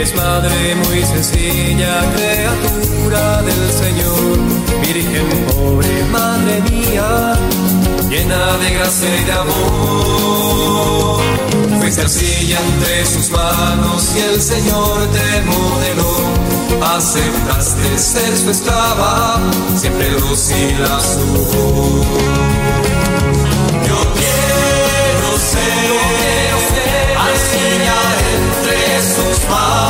[0.00, 4.38] Es madre muy sencilla, criatura del Señor,
[4.80, 7.36] Virgen pobre, madre mía,
[8.08, 11.20] llena de gracia y de amor.
[11.80, 16.16] Fuiste arcilla entre sus manos y el Señor te modeló.
[16.96, 19.38] Aceptaste ser su esclava,
[19.76, 21.26] siempre luz y la su
[23.86, 25.90] Yo quiero ser
[27.18, 27.98] arcilla
[28.32, 29.89] entre sus manos.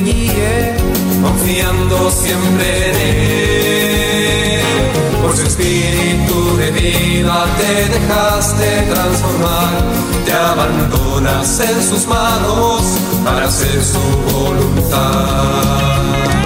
[0.00, 0.74] Te
[1.22, 2.96] confiando siempre en
[4.56, 4.62] él.
[5.20, 9.82] Por su espíritu de vida te dejaste transformar,
[10.24, 14.00] te abandonas en sus manos para hacer su
[14.32, 16.41] voluntad.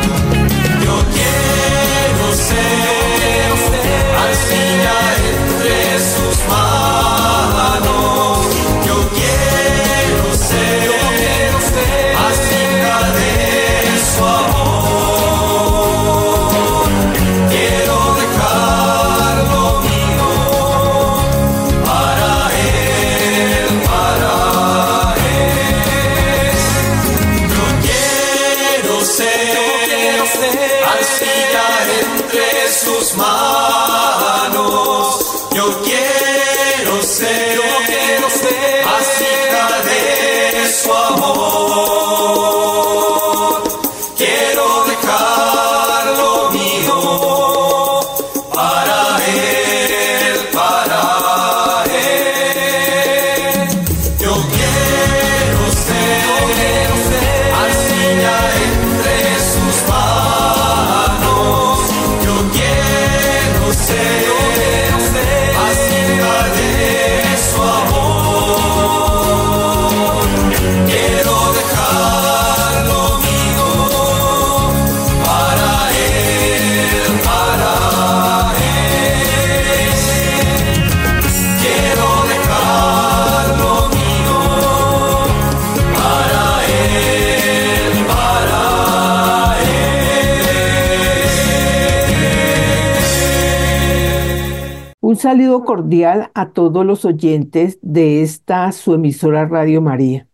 [95.66, 100.26] Cordial a todos los oyentes de esta su emisora Radio María.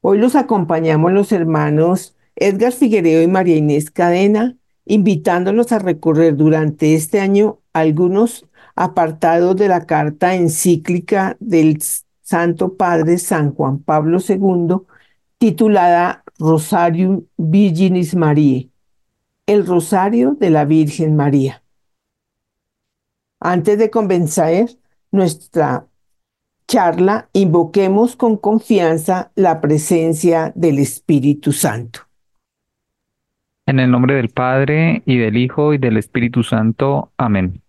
[0.00, 6.94] Hoy los acompañamos los hermanos Edgar Figuereo y María Inés Cadena, invitándolos a recorrer durante
[6.94, 8.46] este año algunos
[8.76, 11.82] apartados de la carta encíclica del
[12.22, 14.76] Santo Padre San Juan Pablo II,
[15.38, 18.70] titulada Rosarium Virginis Mariae,
[19.46, 21.62] el Rosario de la Virgen María.
[23.40, 24.66] Antes de comenzar
[25.12, 25.86] nuestra
[26.66, 32.00] charla, invoquemos con confianza la presencia del Espíritu Santo.
[33.66, 37.12] En el nombre del Padre, y del Hijo, y del Espíritu Santo.
[37.16, 37.62] Amén.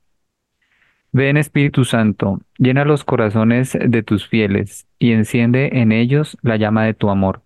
[1.11, 6.85] Ven Espíritu Santo, llena los corazones de tus fieles, y enciende en ellos la llama
[6.85, 7.41] de tu amor.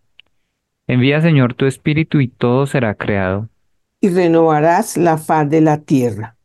[0.87, 3.49] Envía, Señor, tu Espíritu, y todo será creado.
[4.01, 6.35] Y renovarás la faz de la tierra.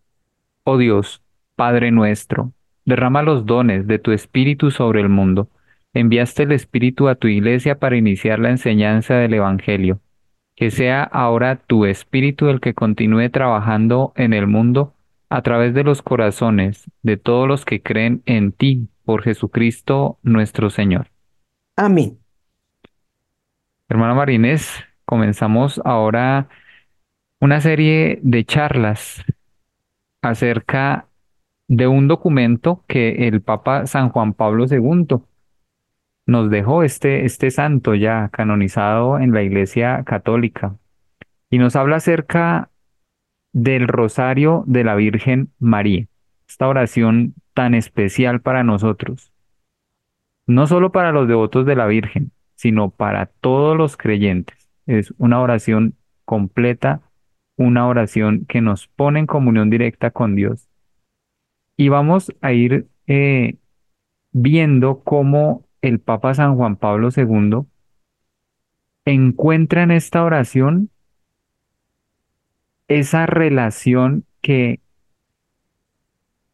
[0.64, 1.22] Oh Dios,
[1.58, 2.52] Padre nuestro,
[2.84, 5.48] derrama los dones de tu Espíritu sobre el mundo.
[5.92, 9.98] Enviaste el Espíritu a tu iglesia para iniciar la enseñanza del Evangelio.
[10.54, 14.94] Que sea ahora tu Espíritu el que continúe trabajando en el mundo
[15.30, 20.70] a través de los corazones de todos los que creen en ti por Jesucristo nuestro
[20.70, 21.08] Señor.
[21.74, 22.18] Amén.
[23.88, 26.48] Hermano Marínez, comenzamos ahora
[27.40, 29.24] una serie de charlas
[30.22, 31.07] acerca
[31.68, 35.18] de un documento que el Papa San Juan Pablo II
[36.26, 40.76] nos dejó este, este santo ya canonizado en la Iglesia Católica
[41.50, 42.70] y nos habla acerca
[43.52, 46.06] del Rosario de la Virgen María,
[46.48, 49.32] esta oración tan especial para nosotros,
[50.46, 54.68] no solo para los devotos de la Virgen, sino para todos los creyentes.
[54.86, 55.94] Es una oración
[56.24, 57.00] completa,
[57.56, 60.67] una oración que nos pone en comunión directa con Dios.
[61.78, 63.56] Y vamos a ir eh,
[64.32, 67.66] viendo cómo el Papa San Juan Pablo II
[69.06, 70.90] encuentra en esta oración
[72.88, 74.80] esa relación que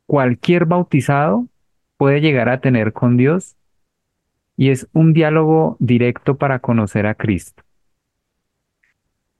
[0.07, 1.49] cualquier bautizado
[1.97, 3.57] puede llegar a tener con Dios
[4.57, 7.64] y es un diálogo directo para conocer a Cristo.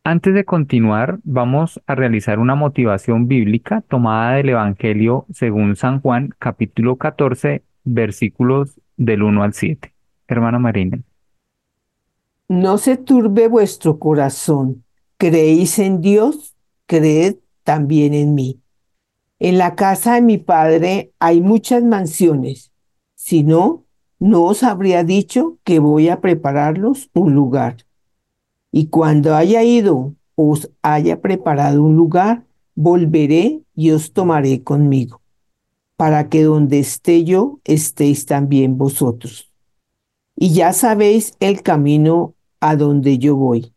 [0.07, 6.35] Antes de continuar, vamos a realizar una motivación bíblica tomada del Evangelio según San Juan,
[6.39, 9.95] capítulo 14, versículos del 1 al 7.
[10.29, 10.99] Hermana Marina.
[12.49, 14.85] No se turbe vuestro corazón.
[15.17, 16.55] ¿Creéis en Dios?
[16.85, 18.61] Creed también en mí.
[19.39, 22.73] En la casa de mi padre hay muchas mansiones.
[23.15, 23.87] Si no,
[24.19, 27.79] no os habría dicho que voy a prepararlos un lugar.
[28.77, 32.45] Y cuando haya ido, os haya preparado un lugar,
[32.75, 35.21] volveré y os tomaré conmigo,
[35.95, 39.53] para que donde esté yo, estéis también vosotros.
[40.35, 43.73] Y ya sabéis el camino a donde yo voy.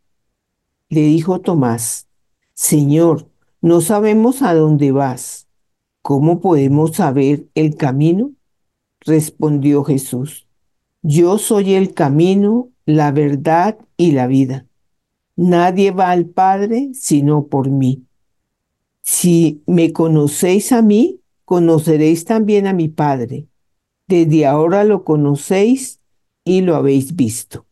[0.88, 2.08] Le dijo Tomás,
[2.54, 3.28] Señor,
[3.60, 5.46] no sabemos a dónde vas.
[6.02, 8.32] ¿Cómo podemos saber el camino?
[9.02, 10.48] Respondió Jesús,
[11.02, 14.67] Yo soy el camino, la verdad y la vida.
[15.38, 18.02] Nadie va al Padre sino por mí.
[19.02, 23.46] Si me conocéis a mí, conoceréis también a mi Padre.
[24.08, 26.00] Desde ahora lo conocéis
[26.42, 27.66] y lo habéis visto.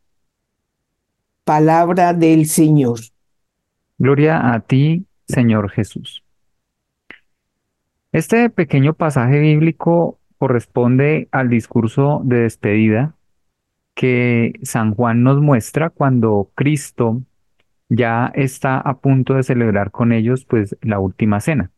[1.42, 3.00] Palabra del Señor.
[3.98, 6.22] Gloria a ti, Señor Jesús.
[8.12, 13.16] Este pequeño pasaje bíblico corresponde al discurso de despedida
[13.94, 17.22] que San Juan nos muestra cuando Cristo
[17.88, 21.70] ya está a punto de celebrar con ellos pues la última cena.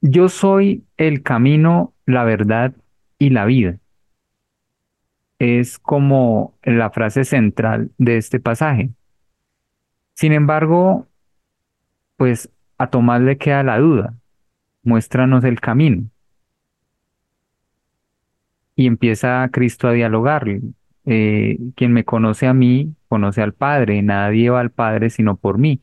[0.00, 2.74] Yo soy el camino, la verdad
[3.18, 3.78] y la vida.
[5.38, 8.90] Es como la frase central de este pasaje.
[10.14, 11.08] Sin embargo,
[12.16, 14.14] pues a Tomás le queda la duda.
[14.82, 16.04] Muéstranos el camino.
[18.74, 20.62] Y empieza Cristo a dialogarle.
[21.06, 24.02] Eh, quien me conoce a mí, conoce al Padre.
[24.02, 25.80] Nadie va al Padre sino por mí.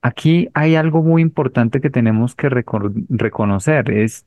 [0.00, 3.90] Aquí hay algo muy importante que tenemos que reconocer.
[3.90, 4.26] Es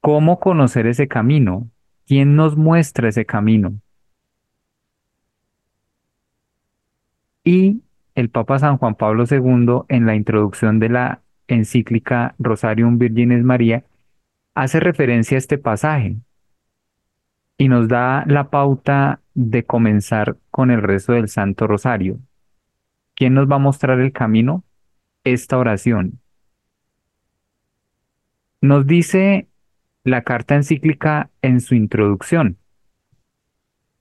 [0.00, 1.68] cómo conocer ese camino.
[2.06, 3.80] ¿Quién nos muestra ese camino?
[7.42, 7.82] Y
[8.14, 13.84] el Papa San Juan Pablo II, en la introducción de la encíclica Rosarium Virginis María,
[14.54, 16.16] hace referencia a este pasaje
[17.64, 22.18] y nos da la pauta de comenzar con el rezo del Santo Rosario.
[23.14, 24.64] ¿Quién nos va a mostrar el camino?
[25.24, 26.20] Esta oración.
[28.60, 29.48] Nos dice
[30.02, 32.58] la carta encíclica en su introducción.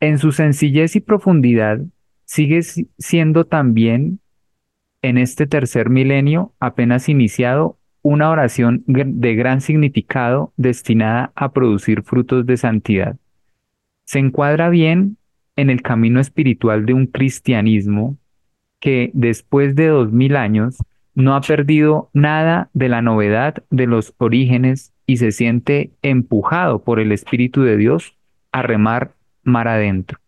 [0.02, 1.80] En su sencillez y profundidad,
[2.26, 2.64] sigue
[2.98, 4.20] siendo también
[5.02, 12.46] en este tercer milenio apenas iniciado una oración de gran significado destinada a producir frutos
[12.46, 13.16] de santidad.
[14.06, 15.18] Se encuadra bien
[15.56, 18.18] en el camino espiritual de un cristianismo
[18.80, 20.78] que después de dos mil años
[21.16, 27.00] no ha perdido nada de la novedad de los orígenes y se siente empujado por
[27.00, 28.18] el Espíritu de Dios
[28.52, 30.20] a remar mar adentro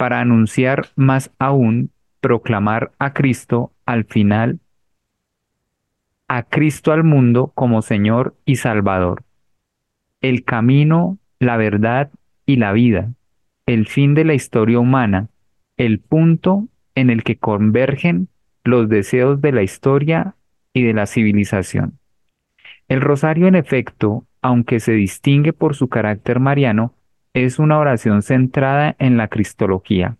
[0.00, 1.90] para anunciar más aún,
[2.22, 4.58] proclamar a Cristo al final,
[6.26, 9.24] a Cristo al mundo como Señor y Salvador,
[10.22, 12.10] el camino, la verdad
[12.50, 13.12] y la vida,
[13.66, 15.28] el fin de la historia humana,
[15.76, 16.66] el punto
[16.96, 18.26] en el que convergen
[18.64, 20.34] los deseos de la historia
[20.72, 21.98] y de la civilización.
[22.88, 26.92] El rosario, en efecto, aunque se distingue por su carácter mariano,
[27.34, 30.16] es una oración centrada en la Cristología.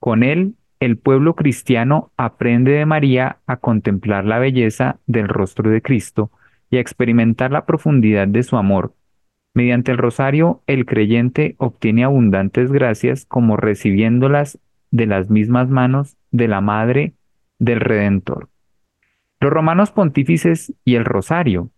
[0.00, 5.80] Con él, el pueblo cristiano aprende de María a contemplar la belleza del rostro de
[5.80, 6.30] Cristo
[6.68, 8.92] y a experimentar la profundidad de su amor.
[9.54, 14.58] Mediante el rosario, el creyente obtiene abundantes gracias como recibiéndolas
[14.90, 17.14] de las mismas manos de la Madre
[17.60, 18.48] del Redentor.
[19.40, 21.70] Los romanos pontífices y el rosario.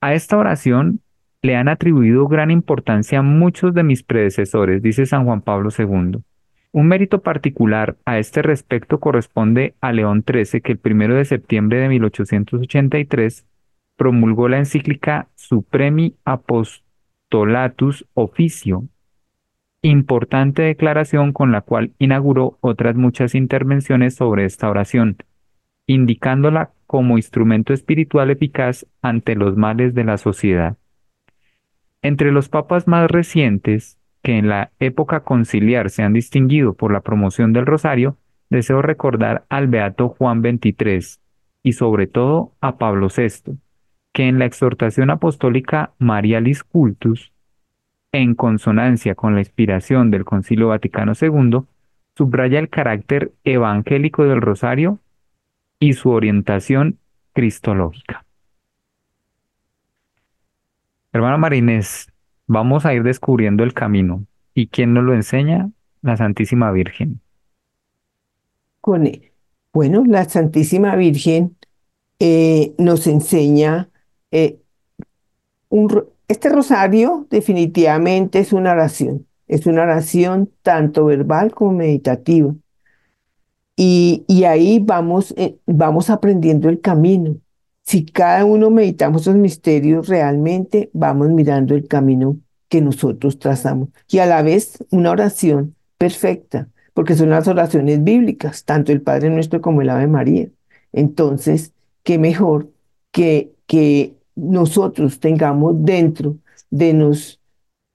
[0.00, 1.00] A esta oración
[1.42, 6.20] le han atribuido gran importancia muchos de mis predecesores, dice San Juan Pablo II.
[6.70, 11.78] Un mérito particular a este respecto corresponde a León XIII, que el 1 de septiembre
[11.78, 13.46] de 1883
[13.96, 18.84] promulgó la encíclica Supremi Apostolatus Officio,
[19.82, 25.16] importante declaración con la cual inauguró otras muchas intervenciones sobre esta oración,
[25.86, 30.76] indicándola como instrumento espiritual eficaz ante los males de la sociedad.
[32.02, 37.02] Entre los papas más recientes, que en la época conciliar se han distinguido por la
[37.02, 38.16] promoción del rosario,
[38.48, 41.18] deseo recordar al beato Juan XXIII
[41.62, 43.58] y sobre todo a Pablo VI,
[44.14, 47.32] que en la exhortación apostólica Marialis Cultus,
[48.12, 51.64] en consonancia con la inspiración del Concilio Vaticano II,
[52.16, 55.00] subraya el carácter evangélico del rosario
[55.80, 57.00] y su orientación
[57.32, 58.24] cristológica.
[61.12, 62.12] Hermana Marinés,
[62.46, 64.24] vamos a ir descubriendo el camino.
[64.54, 65.70] ¿Y quién nos lo enseña?
[66.02, 67.20] La Santísima Virgen.
[68.80, 69.10] Con,
[69.72, 71.56] bueno, la Santísima Virgen
[72.20, 73.88] eh, nos enseña
[74.34, 74.58] eh,
[75.68, 82.52] un, este rosario definitivamente es una oración, es una oración tanto verbal como meditativa.
[83.76, 87.36] Y, y ahí vamos, eh, vamos aprendiendo el camino.
[87.84, 92.36] Si cada uno meditamos esos misterios, realmente vamos mirando el camino
[92.68, 93.90] que nosotros trazamos.
[94.08, 99.30] Y a la vez una oración perfecta, porque son las oraciones bíblicas, tanto el Padre
[99.30, 100.48] Nuestro como el Ave María.
[100.92, 101.72] Entonces,
[102.02, 102.70] qué mejor
[103.12, 106.36] que, que nosotros tengamos dentro
[106.70, 107.40] de nos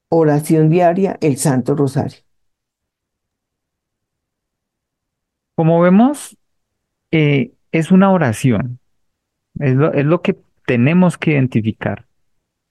[0.10, 2.20] oración diaria el Santo Rosario.
[5.56, 6.38] Como vemos,
[7.12, 8.80] eh, es una oración,
[9.60, 12.06] es lo, es lo que tenemos que identificar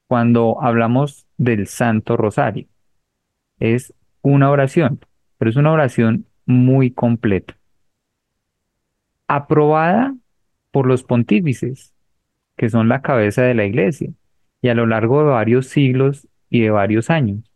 [0.08, 2.66] cuando hablamos del Santo Rosario.
[3.60, 5.00] Es una oración,
[5.36, 7.56] pero es una oración muy completa.
[9.26, 10.14] Aprobada
[10.70, 11.92] por los pontífices,
[12.58, 14.10] que son la cabeza de la iglesia,
[14.60, 17.50] y a lo largo de varios siglos y de varios años.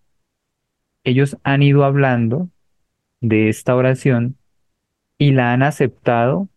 [1.04, 2.49] Ellos han ido hablando
[3.21, 4.37] de esta oración
[5.18, 6.49] y la han aceptado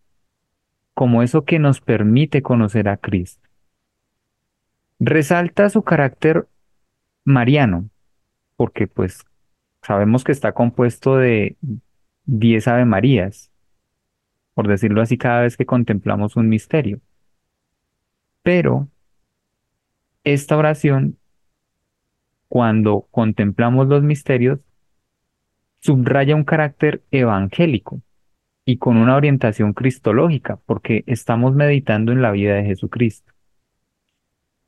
[0.94, 3.50] como eso que nos permite conocer a Cristo.
[5.00, 6.48] Resalta su carácter
[7.26, 7.90] mariano,
[8.56, 9.26] porque pues
[9.82, 11.58] sabemos que está compuesto de
[12.26, 13.52] diez Ave Marías,
[14.54, 17.02] por decirlo así, cada vez que contemplamos un misterio.
[18.46, 18.90] Pero
[20.24, 21.18] esta oración,
[22.48, 24.60] cuando contemplamos los misterios,
[25.80, 28.02] subraya un carácter evangélico
[28.64, 33.34] y con una orientación cristológica, porque estamos meditando en la vida de Jesucristo.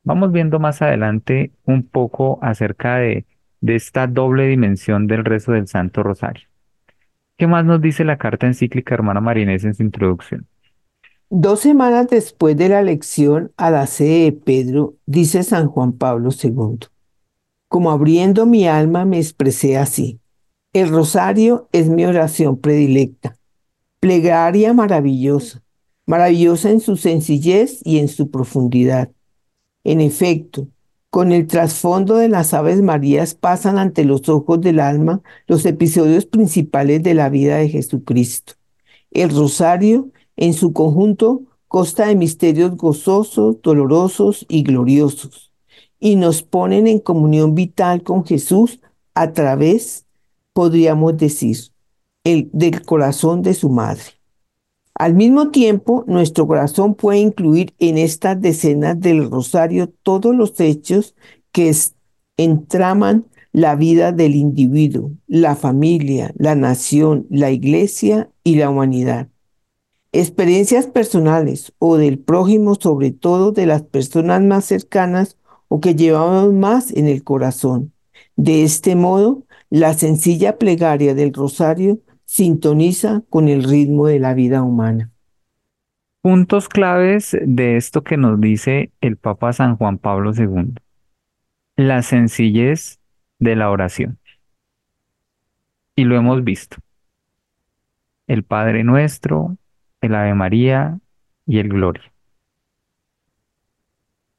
[0.02, 3.26] Vamos viendo más adelante un poco acerca de,
[3.64, 6.48] esta doble dimensión del rezo del Santo Rosario.
[7.36, 10.48] ¿Qué más nos dice la carta encíclica hermana Marinés en su introducción?
[11.30, 16.30] Dos semanas después de la lección a la sede de Pedro, dice San Juan Pablo
[16.42, 16.86] II,
[17.68, 20.20] como abriendo mi alma me expresé así.
[20.72, 23.36] El rosario es mi oración predilecta,
[24.00, 25.62] plegaria maravillosa,
[26.06, 29.10] maravillosa en su sencillez y en su profundidad.
[29.84, 30.68] En efecto,
[31.10, 36.24] con el trasfondo de las Aves Marías pasan ante los ojos del alma los episodios
[36.24, 38.54] principales de la vida de Jesucristo.
[39.10, 45.52] El rosario en su conjunto consta de misterios gozosos, dolorosos y gloriosos,
[45.98, 48.80] y nos ponen en comunión vital con Jesús
[49.14, 50.06] a través,
[50.52, 51.56] podríamos decir,
[52.22, 54.02] el, del corazón de su madre.
[54.94, 61.16] Al mismo tiempo, nuestro corazón puede incluir en estas decenas del rosario todos los hechos
[61.50, 61.74] que
[62.36, 69.28] entraman la vida del individuo, la familia, la nación, la iglesia y la humanidad
[70.12, 75.36] experiencias personales o del prójimo, sobre todo de las personas más cercanas
[75.68, 77.92] o que llevamos más en el corazón.
[78.36, 84.62] De este modo, la sencilla plegaria del rosario sintoniza con el ritmo de la vida
[84.62, 85.10] humana.
[86.20, 90.74] Puntos claves de esto que nos dice el Papa San Juan Pablo II.
[91.76, 92.98] La sencillez
[93.38, 94.18] de la oración.
[95.94, 96.76] Y lo hemos visto.
[98.26, 99.56] El Padre Nuestro,
[100.00, 100.98] el Ave María
[101.46, 102.12] y el Gloria.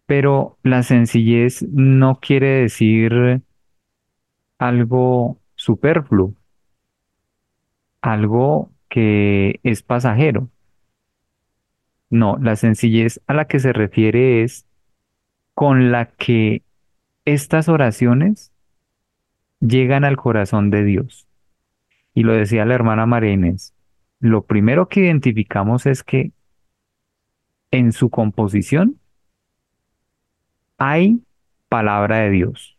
[0.06, 3.42] Pero la sencillez no quiere decir
[4.58, 6.34] algo superfluo,
[8.02, 10.50] algo que es pasajero.
[12.10, 14.66] No, la sencillez a la que se refiere es
[15.54, 16.64] con la que
[17.26, 18.52] estas oraciones
[19.60, 21.28] llegan al corazón de Dios.
[22.14, 23.34] Y lo decía la hermana María
[24.20, 26.32] lo primero que identificamos es que
[27.72, 29.00] en su composición
[30.78, 31.22] hay
[31.70, 32.78] palabra de Dios.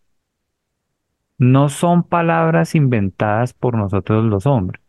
[1.38, 4.82] No son palabras inventadas por nosotros los hombres.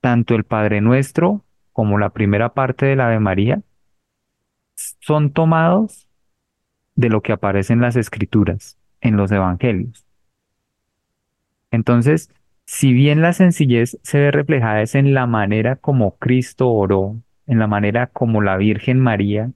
[0.00, 3.62] Tanto el Padre Nuestro como la primera parte de la Ave María
[4.74, 6.08] son tomados
[6.94, 8.76] de lo que aparece en las Escrituras.
[9.00, 10.04] en los evangelios.
[11.70, 12.30] Entonces,
[12.68, 17.58] si bien la sencillez se ve reflejada es en la manera como Cristo oró, en
[17.58, 19.52] la manera como la Virgen María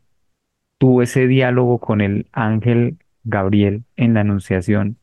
[0.78, 4.97] tuvo ese diálogo con el ángel Gabriel en la Anunciación,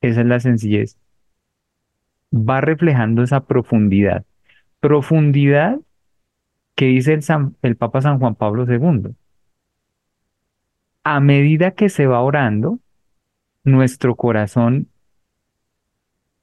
[0.00, 0.98] esa es la sencillez,
[2.32, 4.26] va reflejando esa profundidad.
[4.80, 5.78] Profundidad
[6.74, 7.22] que dice el,
[7.62, 9.14] el Papa San Juan Pablo II.
[11.04, 12.80] A medida que se va orando,
[13.62, 14.88] nuestro corazón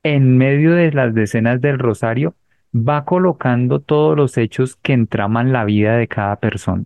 [0.03, 2.36] en medio de las decenas del rosario,
[2.75, 6.83] va colocando todos los hechos que entraman la vida de cada persona.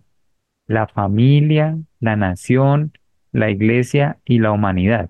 [0.68, 2.94] La familia, la nación,
[3.32, 5.10] la iglesia y la humanidad.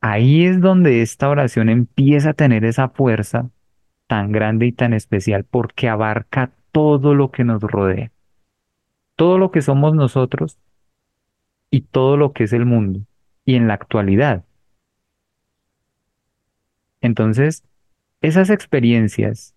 [0.00, 3.50] Ahí es donde esta oración empieza a tener esa fuerza
[4.06, 8.10] tan grande y tan especial porque abarca todo lo que nos rodea,
[9.16, 10.58] todo lo que somos nosotros
[11.70, 13.00] y todo lo que es el mundo
[13.44, 14.44] y en la actualidad.
[17.00, 17.64] Entonces,
[18.20, 19.54] esas experiencias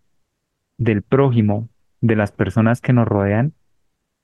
[0.77, 1.69] del prójimo,
[2.01, 3.53] de las personas que nos rodean,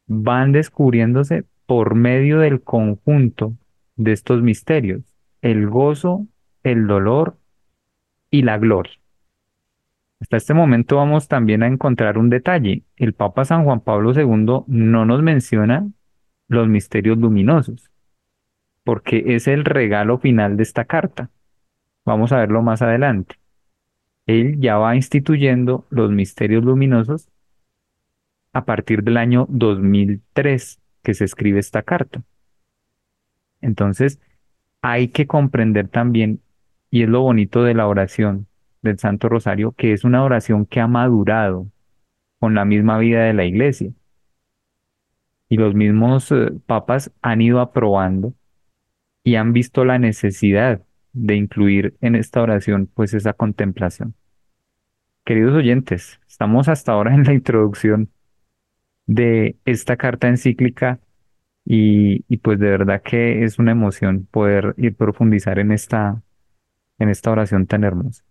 [0.07, 3.53] van descubriéndose por medio del conjunto
[3.95, 5.01] de estos misterios,
[5.41, 6.27] el gozo,
[6.63, 7.37] el dolor
[8.31, 8.93] y la gloria.
[10.19, 12.83] Hasta este momento vamos también a encontrar un detalle.
[12.95, 15.87] El Papa San Juan Pablo II no nos menciona
[16.47, 17.91] los misterios luminosos,
[18.83, 21.29] porque es el regalo final de esta carta.
[22.07, 23.35] Vamos a verlo más adelante.
[24.27, 27.27] Él ya va instituyendo los misterios luminosos
[28.53, 32.23] a partir del año 2003 que se escribe esta carta.
[33.59, 34.21] Entonces,
[34.81, 36.39] hay que comprender también,
[36.89, 38.47] y es lo bonito de la oración
[38.81, 41.67] del Santo Rosario, que es una oración que ha madurado
[42.39, 43.91] con la misma vida de la iglesia.
[45.49, 48.33] Y los mismos eh, papas han ido aprobando
[49.25, 50.86] y han visto la necesidad
[51.25, 54.15] de incluir en esta oración pues esa contemplación.
[55.25, 58.09] Queridos oyentes, estamos hasta ahora en la introducción
[59.05, 60.99] de esta carta encíclica
[61.65, 66.21] y, y, pues de verdad que es una emoción poder ir profundizar en esta,
[66.99, 68.23] en esta oración tan hermosa.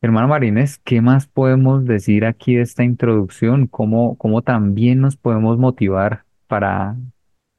[0.00, 3.68] Hermano Marines, ¿qué más podemos decir aquí de esta introducción?
[3.68, 6.96] ¿Cómo, cómo también nos podemos motivar para,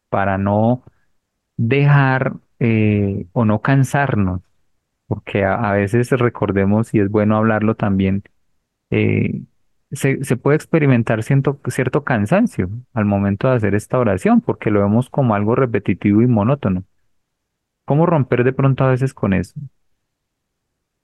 [0.09, 0.83] para no
[1.55, 4.41] dejar eh, o no cansarnos,
[5.07, 8.23] porque a, veces recordemos, y es bueno hablarlo también,
[8.89, 9.41] eh,
[9.91, 14.81] se, se, puede experimentar cierto, cierto cansancio al momento de hacer esta oración, porque lo
[14.81, 16.83] vemos como algo repetitivo y monótono.
[17.85, 19.59] ¿Cómo romper de pronto a veces con eso?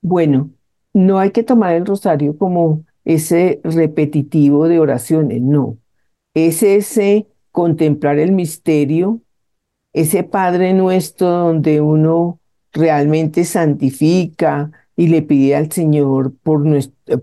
[0.01, 0.49] Bueno,
[0.93, 5.77] no hay que tomar el rosario como ese repetitivo de oraciones, no.
[6.33, 9.21] Es ese contemplar el misterio
[9.93, 12.39] ese Padre nuestro donde uno
[12.71, 16.63] realmente santifica y le pide al Señor por,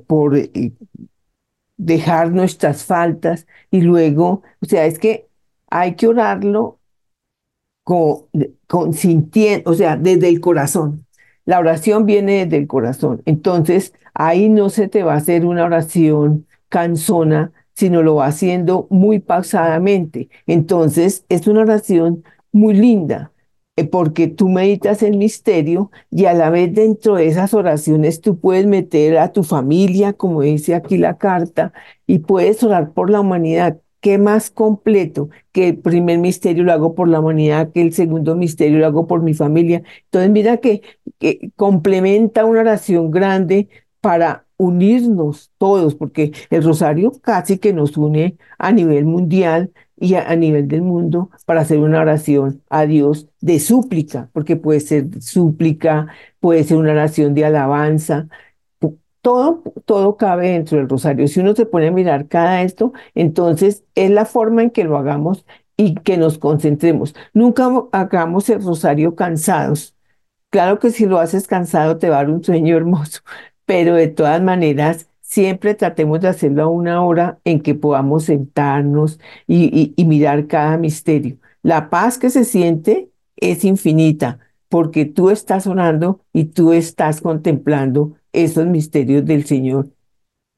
[0.07, 0.72] por eh,
[1.76, 5.26] dejar nuestras faltas y luego, o sea, es que
[5.68, 6.79] hay que orarlo
[7.85, 8.24] con,
[8.66, 11.07] con sintiendo, o sea, desde el corazón.
[11.44, 13.22] La oración viene desde el corazón.
[13.24, 18.87] Entonces, ahí no se te va a hacer una oración cansona, sino lo va haciendo
[18.90, 20.29] muy pausadamente.
[20.46, 22.24] Entonces, es una oración
[22.56, 23.32] muy linda,
[23.76, 28.38] eh, porque tú meditas el misterio y a la vez dentro de esas oraciones tú
[28.40, 31.72] puedes meter a tu familia, como dice aquí la carta,
[32.06, 33.80] y puedes orar por la humanidad.
[34.00, 38.36] ¿Qué más completo que el primer misterio lo hago por la humanidad, que el segundo
[38.36, 39.82] misterio lo hago por mi familia?
[40.04, 40.82] Entonces mira que,
[41.18, 43.68] que complementa una oración grande
[44.00, 50.35] para unirnos todos, porque el rosario casi que nos une a nivel mundial, y a,
[50.37, 56.09] nivel del mundo para hacer una oración a Dios de súplica, porque puede ser súplica,
[56.40, 58.28] puede ser una oración de alabanza.
[59.22, 61.26] Todo, todo cabe dentro del rosario.
[61.26, 64.96] Si uno se pone a mirar cada esto, entonces es la forma en que lo
[64.98, 65.44] hagamos
[65.76, 67.14] y que nos concentremos.
[67.35, 69.96] Nunca hagamos el rosario cansados.
[70.50, 73.20] Claro que si lo haces cansado te va a dar un sueño hermoso,
[73.66, 79.20] pero de todas maneras siempre tratemos de hacerlo a una hora en que podamos sentarnos
[79.46, 81.37] y, mirar cada misterio.
[81.62, 84.38] La paz que se siente es infinita
[84.70, 89.90] porque tú estás orando y tú estás contemplando esos misterios del Señor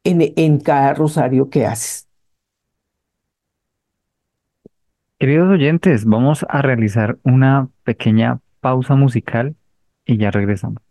[0.05, 2.07] en, en cada rosario que haces.
[5.19, 9.57] Queridos oyentes, vamos a realizar una pequeña pausa musical
[10.07, 10.88] y ya regresamos.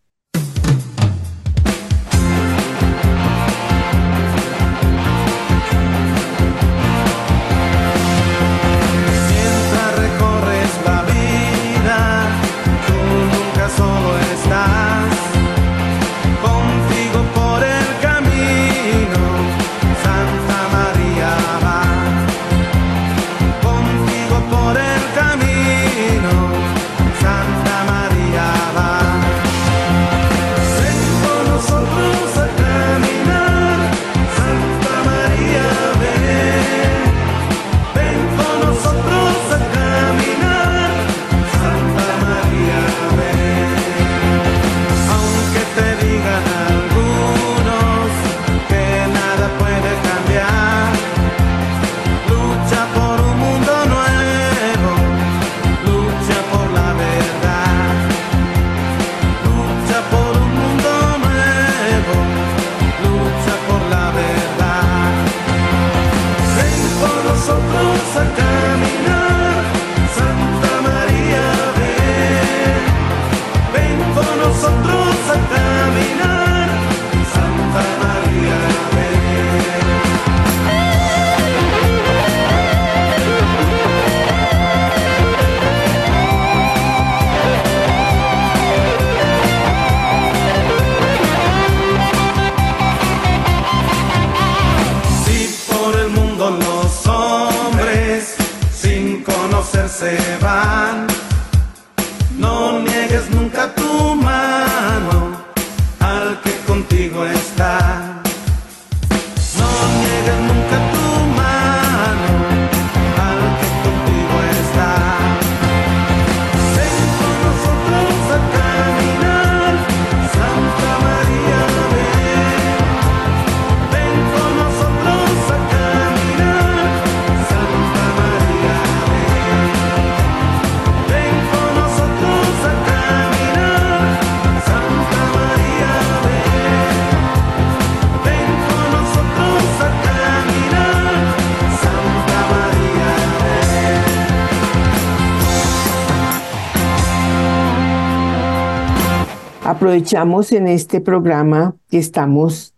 [149.88, 152.74] Aprovechamos en este programa que estamos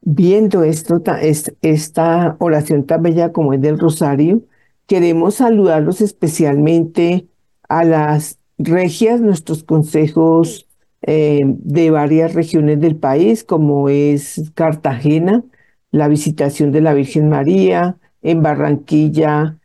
[0.00, 4.40] viendo esto, ta- es- esta oración tan bella como es del Rosario.
[4.86, 7.26] Queremos saludarlos especialmente
[7.68, 10.66] a las regias, nuestros consejos
[11.02, 15.44] eh, de varias regiones del país, como es Cartagena,
[15.90, 19.58] la visitación de la Virgen María, en Barranquilla,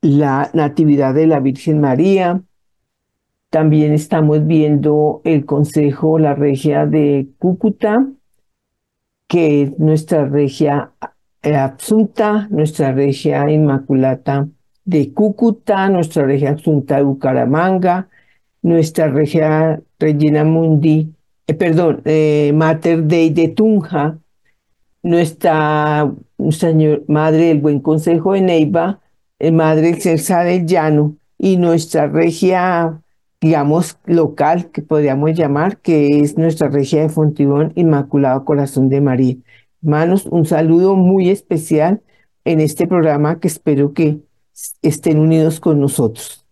[0.00, 2.42] la Natividad de la Virgen María.
[3.50, 8.06] También estamos viendo el Consejo, la regia de Cúcuta,
[9.26, 10.92] que es nuestra regia
[11.42, 14.48] Absunta, nuestra regia Inmaculata
[14.84, 18.08] de Cúcuta, nuestra regia Absunta de Bucaramanga,
[18.62, 21.12] nuestra regia Regina Mundi,
[21.46, 24.18] eh, perdón, eh, Mater Dei de Tunja,
[25.02, 26.12] nuestra
[26.50, 29.00] señor, Madre del Buen Consejo de Neiva,
[29.38, 33.00] eh, Madre Excelsa del Llano y nuestra regia,
[33.40, 39.36] digamos, local, que podríamos llamar, que es nuestra regia de Fontibón, Inmaculado Corazón de María.
[39.82, 42.02] Hermanos, un saludo muy especial
[42.44, 44.18] en este programa que espero que
[44.82, 46.44] estén unidos con nosotros.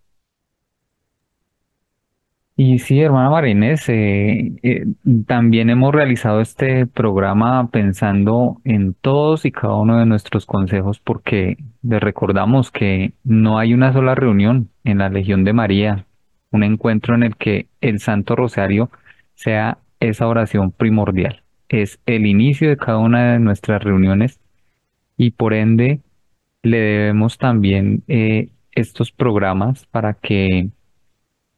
[2.61, 4.85] Y sí, hermana Marínez, eh, eh,
[5.29, 11.57] también hemos realizado este programa pensando en todos y cada uno de nuestros consejos porque
[11.83, 16.08] les recordamos que no hay una sola reunión en la Legión de María,
[16.51, 18.91] un encuentro en el que el Santo Rosario
[19.35, 21.43] sea esa oración primordial.
[21.69, 24.41] Es el inicio de cada una de nuestras reuniones
[25.17, 26.01] y por ende
[26.63, 30.71] le debemos también eh, estos programas para que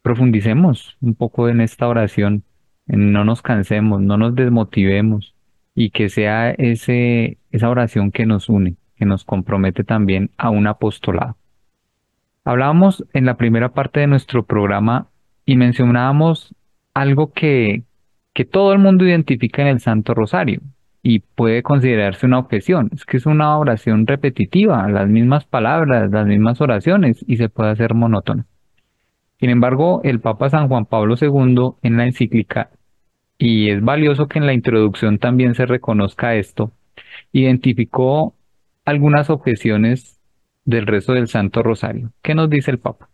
[0.02, 2.44] profundicemos un poco en esta oración,
[2.86, 5.34] no nos cansemos, no nos desmotivemos
[5.74, 10.66] y que sea ese, esa oración que nos une, que nos compromete también a un
[10.66, 11.36] apostolado.
[12.44, 15.08] Hablábamos en la primera parte de nuestro programa
[15.44, 16.54] y mencionábamos
[16.94, 17.84] algo que,
[18.32, 20.60] que todo el mundo identifica en el Santo Rosario
[21.02, 22.90] y puede considerarse una objeción.
[22.94, 27.70] Es que es una oración repetitiva, las mismas palabras, las mismas oraciones y se puede
[27.70, 28.46] hacer monótona.
[29.38, 32.70] Sin embargo, el Papa San Juan Pablo II en la encíclica,
[33.38, 36.72] y es valioso que en la introducción también se reconozca esto,
[37.32, 38.34] identificó
[38.84, 40.19] algunas objeciones
[40.64, 42.12] del resto del Santo Rosario.
[42.22, 43.08] ¿Qué nos dice el Papa?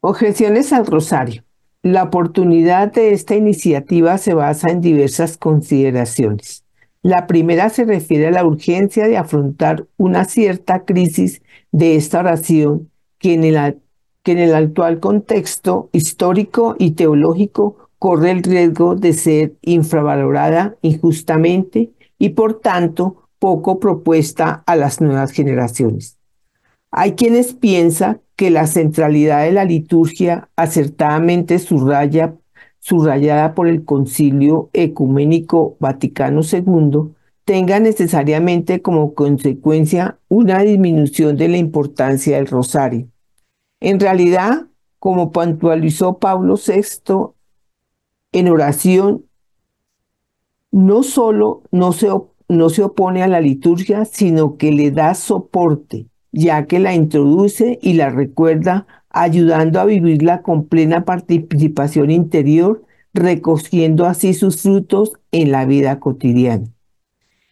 [0.00, 1.44] Objeciones al Rosario.
[1.82, 6.64] La oportunidad de esta iniciativa se basa en diversas consideraciones.
[7.02, 12.90] La primera se refiere a la urgencia de afrontar una cierta crisis de esta oración
[13.18, 13.78] que en el,
[14.22, 21.90] que en el actual contexto histórico y teológico corre el riesgo de ser infravalorada injustamente
[22.18, 26.19] y por tanto poco propuesta a las nuevas generaciones.
[26.90, 32.36] Hay quienes piensan que la centralidad de la liturgia acertadamente subraya,
[32.80, 41.56] subrayada por el Concilio Ecuménico Vaticano II tenga necesariamente como consecuencia una disminución de la
[41.56, 43.08] importancia del rosario.
[43.80, 44.66] En realidad,
[44.98, 47.32] como puntualizó Pablo VI
[48.32, 49.24] en oración,
[50.70, 52.08] no solo no se,
[52.48, 57.78] no se opone a la liturgia, sino que le da soporte, ya que la introduce
[57.82, 65.50] y la recuerda, ayudando a vivirla con plena participación interior, recogiendo así sus frutos en
[65.50, 66.66] la vida cotidiana.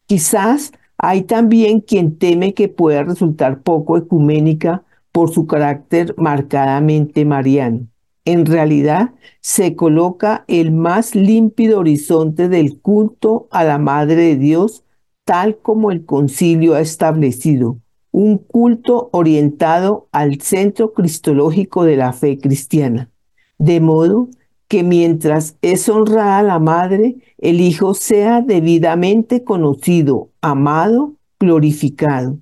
[0.06, 7.86] Quizás hay también quien teme que pueda resultar poco ecuménica por su carácter marcadamente mariano.
[8.24, 14.84] En realidad, se coloca el más límpido horizonte del culto a la Madre de Dios,
[15.24, 17.78] tal como el concilio ha establecido,
[18.18, 23.11] un culto orientado al centro cristológico de la fe cristiana.
[23.59, 24.28] De modo
[24.66, 32.38] que mientras es honrada la Madre, el Hijo sea debidamente conocido, amado, glorificado,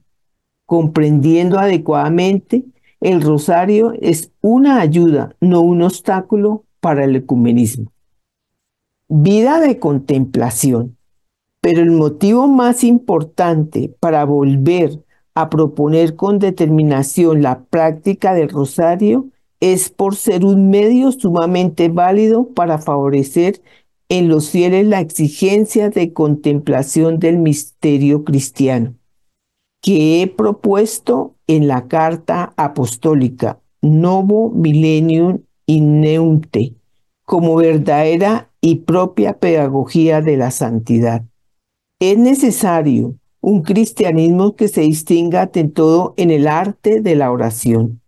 [0.65, 2.65] comprendiendo adecuadamente
[3.03, 7.93] el rosario es una ayuda, no un obstáculo para el ecumenismo.
[9.09, 10.97] Vida de contemplación.
[11.61, 15.05] Pero el motivo más importante para volver
[15.37, 19.29] a proponer con determinación la práctica del rosario
[19.61, 23.61] es por ser un medio sumamente válido para favorecer
[24.09, 28.95] en los fieles la exigencia de contemplación del misterio cristiano,
[29.83, 36.75] que he propuesto en la carta apostólica Novo Millennium Inneunte
[37.27, 41.25] como verdadera y propia pedagogía de la santidad.
[42.01, 43.17] Es necesario
[43.47, 48.01] un cristianismo que se distinga ante todo en el arte de la oración.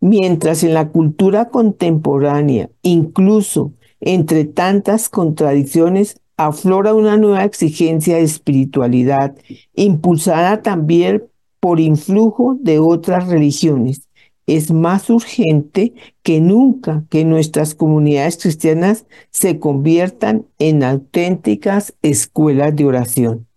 [0.00, 9.34] Mientras en la cultura contemporánea, incluso entre tantas contradicciones, aflora una nueva exigencia de espiritualidad,
[9.76, 11.24] impulsada también
[11.58, 14.10] por influjo de otras religiones.
[14.44, 22.84] Es más urgente que nunca que nuestras comunidades cristianas se conviertan en auténticas escuelas de
[22.84, 23.49] oración.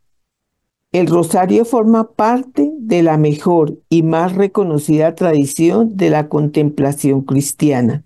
[0.94, 8.04] El rosario forma parte de la mejor y más reconocida tradición de la contemplación cristiana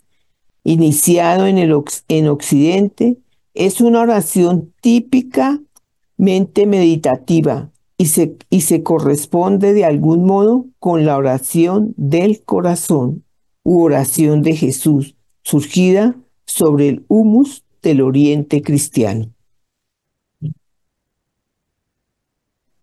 [0.67, 1.73] iniciado en, el,
[2.09, 3.17] en Occidente,
[3.53, 11.15] es una oración típicamente meditativa y se, y se corresponde de algún modo con la
[11.15, 13.23] oración del corazón
[13.63, 19.31] u oración de Jesús, surgida sobre el humus del oriente cristiano.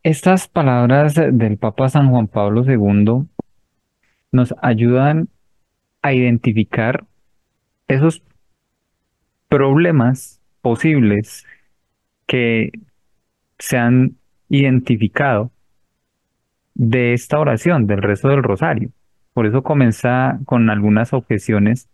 [0.05, 3.27] Estas palabras del Papa San Juan Pablo II
[4.33, 5.31] nos ayudan
[6.03, 7.07] a identificar
[7.89, 8.23] esos
[9.49, 11.47] problemas posibles
[12.27, 12.71] que
[13.59, 14.17] se han
[14.51, 15.51] identificado
[16.75, 18.91] de esta oración, del resto del rosario.
[19.33, 21.89] Por eso comienza con algunas objeciones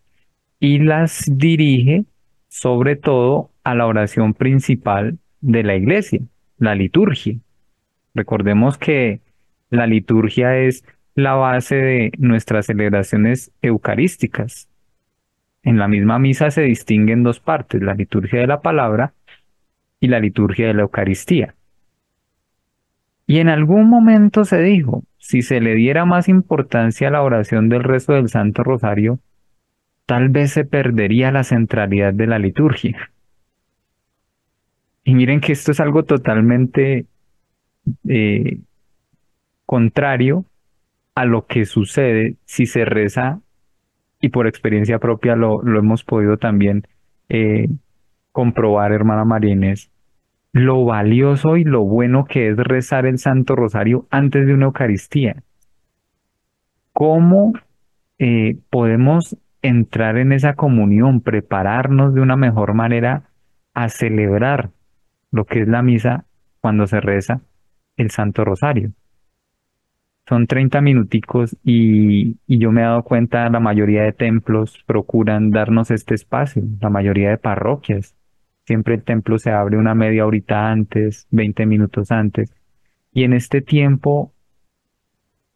[0.59, 2.07] y las dirige
[2.49, 6.19] sobre todo a la oración principal de la iglesia,
[6.59, 7.39] la liturgia.
[8.15, 9.21] Recordemos que
[9.71, 14.71] la liturgia es la base de nuestras celebraciones eucarísticas,
[15.63, 19.13] en la misma misa se distinguen dos partes, la liturgia de la palabra
[20.01, 21.55] y la liturgia de la Eucaristía.
[23.27, 27.69] Y en algún momento se dijo, si se le diera más importancia a la oración
[27.69, 29.21] del resto del Santo Rosario,
[30.07, 33.11] tal vez se perdería la centralidad de la liturgia.
[35.05, 37.07] Y miren que esto es algo totalmente
[38.09, 38.59] eh,
[39.67, 40.45] contrario
[41.15, 43.41] a lo que sucede si se reza
[44.21, 46.87] y por experiencia propia lo, hemos podido también
[47.29, 47.69] eh,
[48.33, 49.57] comprobar, hermana María
[50.53, 55.43] lo valioso y lo bueno que es rezar el Santo Rosario antes de una Eucaristía.
[56.93, 57.53] ¿Cómo
[58.19, 63.31] eh, podemos entrar en esa comunión, prepararnos de una mejor manera
[63.75, 64.71] a celebrar
[65.31, 66.25] lo que es la misa
[66.61, 67.41] cuando se reza
[68.01, 68.93] el Santo Rosario?
[70.31, 75.91] son 30 minuticos y, yo me he dado cuenta, la mayoría de templos procuran darnos
[75.91, 78.15] este espacio, la mayoría de parroquias.
[78.65, 82.55] Siempre el templo se abre una media horita antes, 20 minutos antes.
[83.13, 84.33] Y en este tiempo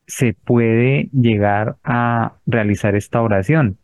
[0.09, 3.79] se puede llegar a realizar esta oración.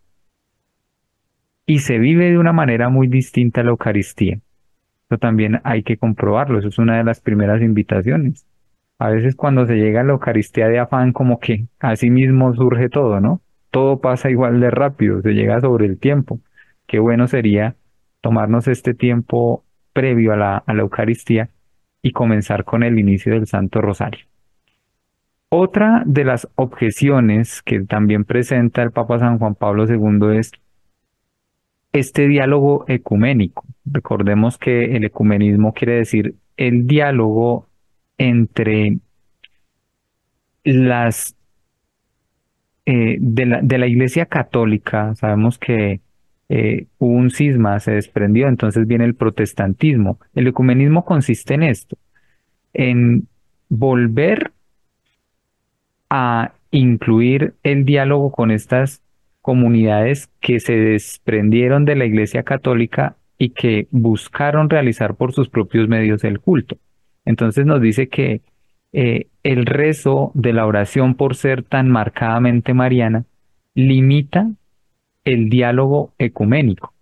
[1.67, 4.41] Y se vive de una manera muy distinta a la Eucaristía.
[5.09, 8.50] Eso también hay que comprobarlo, eso es una de las primeras invitaciones.
[9.01, 12.91] A veces cuando se llega a la Eucaristía de afán, como que así mismo surge
[12.91, 13.41] todo, ¿no?
[13.71, 16.39] Todo pasa igual de rápido, se llega sobre el tiempo.
[16.87, 17.77] Qué bueno sería
[18.21, 21.49] tomarnos este tiempo previo a la, Eucaristía
[22.03, 24.27] y comenzar con el inicio del Santo Rosario.
[25.49, 30.53] Otra de las objeciones que también presenta el Papa San Juan Pablo II es
[31.95, 33.65] este diálogo ecuménico.
[33.87, 37.70] Recordemos que el ecumenismo quiere decir el diálogo
[38.21, 38.99] entre
[40.63, 41.35] las
[42.85, 46.01] eh, de, la, de, la, Iglesia Católica, sabemos que
[46.51, 50.21] eh, hubo un cisma, se desprendió, entonces viene el protestantismo.
[50.35, 51.97] El ecumenismo consiste en esto,
[52.75, 53.27] en
[53.71, 54.53] volver
[56.11, 59.03] a incluir el diálogo con estas
[59.41, 65.89] comunidades que se desprendieron de la Iglesia Católica y que buscaron realizar por sus propios
[65.89, 66.77] medios el culto.
[67.25, 68.43] Entonces nos dice que
[68.93, 73.25] eh, el rezo de la oración por ser tan marcadamente mariana
[73.75, 74.51] limita
[75.25, 76.93] el diálogo ecuménico.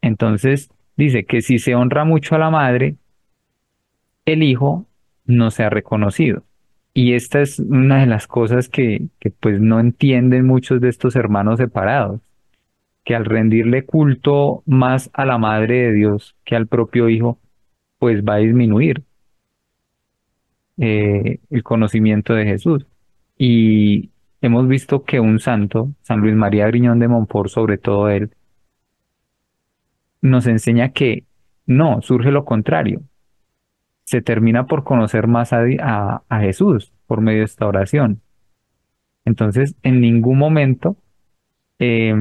[0.00, 2.96] Entonces dice que si se honra mucho a la madre,
[4.24, 4.86] el hijo
[5.24, 6.44] no se ha reconocido.
[6.94, 11.14] Y esta es una de las cosas que, que pues no entienden muchos de estos
[11.14, 12.20] hermanos separados,
[13.04, 17.38] que al rendirle culto más a la Madre de Dios que al propio Hijo,
[17.98, 19.02] pues va a disminuir
[20.78, 22.86] eh, el conocimiento de Jesús.
[23.38, 28.30] Y hemos visto que un santo, San Luis María Griñón de Montfort, sobre todo él,
[30.20, 31.24] nos enseña que
[31.66, 33.02] no, surge lo contrario.
[34.04, 38.20] Se termina por conocer más a, Jesús por medio de esta oración.
[39.24, 40.96] Entonces, en ningún momento
[41.78, 42.14] eh,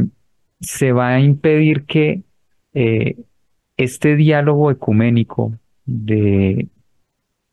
[0.60, 2.24] se va a impedir que
[2.74, 3.16] eh,
[3.78, 5.54] este diálogo ecuménico
[5.86, 6.68] de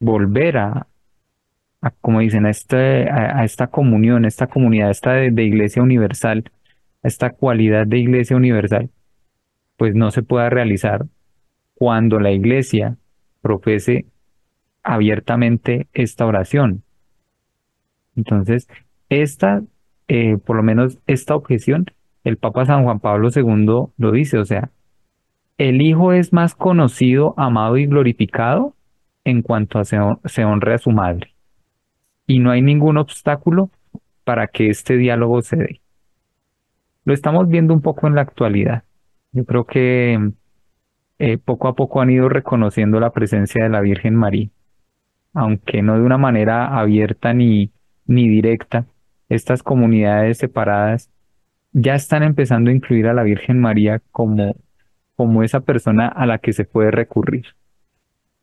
[0.00, 0.86] volver a,
[2.00, 6.50] como dicen, a, este, a, esta comunión, esta comunidad, esta de, iglesia universal,
[7.02, 8.90] esta cualidad de iglesia universal,
[9.76, 11.06] pues no se pueda realizar
[11.74, 12.96] cuando la iglesia
[13.40, 14.06] profese
[14.82, 16.82] abiertamente esta oración.
[18.16, 18.68] Entonces,
[19.08, 19.62] esta,
[20.08, 21.86] eh, por lo menos esta objeción,
[22.24, 24.70] el Papa San Juan Pablo II lo dice, o sea,
[25.68, 28.75] el Hijo es más conocido, amado y glorificado
[29.22, 31.35] en cuanto se, se honre a su madre.
[32.27, 33.70] Y no hay ningún obstáculo
[34.25, 35.81] para que este diálogo se dé.
[37.05, 38.83] Lo estamos viendo un poco en la actualidad.
[39.31, 40.33] Yo creo que
[41.20, 44.48] eh, poco a poco han ido reconociendo la presencia de la Virgen María,
[45.33, 47.70] aunque no de una manera abierta ni,
[48.05, 48.87] ni directa.
[49.29, 51.09] Estas comunidades separadas
[51.72, 54.57] ya están empezando a incluir a la Virgen María como,
[55.22, 57.46] como esa persona a la que se puede recurrir.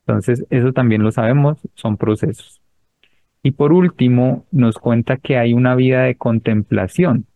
[0.06, 2.62] Entonces, eso también lo sabemos, son procesos.
[3.42, 7.26] Y por último, nos cuenta que hay una vida de contemplación,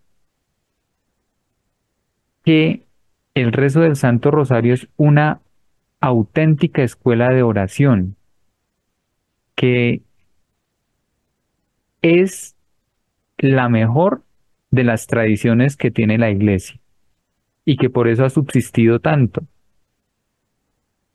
[2.43, 2.87] que
[3.35, 5.43] el rezo del Santo Rosario es una
[6.01, 8.17] auténtica escuela de oración,
[9.57, 10.01] que
[12.01, 12.57] es
[13.37, 14.23] la mejor
[14.71, 16.81] de las tradiciones que tiene la Iglesia
[17.65, 19.43] y que por eso ha subsistido tanto.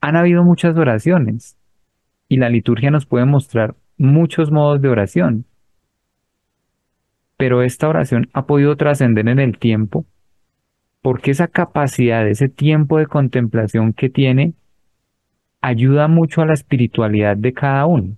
[0.00, 1.56] Han habido muchas oraciones
[2.28, 5.44] y la liturgia nos puede mostrar muchos modos de oración,
[7.36, 10.04] pero esta oración ha podido trascender en el tiempo
[11.02, 14.52] porque esa capacidad, ese tiempo de contemplación que tiene,
[15.60, 18.16] ayuda mucho a la espiritualidad de cada uno.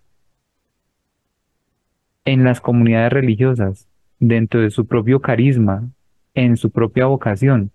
[2.25, 5.89] En las comunidades religiosas, dentro de su propio carisma,
[6.35, 7.71] en su propia vocación,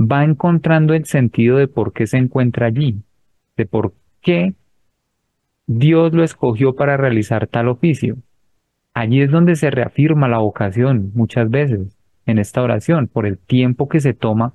[0.00, 3.02] va encontrando el sentido de por qué se encuentra allí,
[3.56, 3.92] de por
[4.22, 4.54] qué
[5.66, 8.16] Dios lo escogió para realizar tal oficio.
[8.94, 11.96] Allí es donde se reafirma la vocación muchas veces
[12.26, 14.54] en esta oración por el tiempo que se toma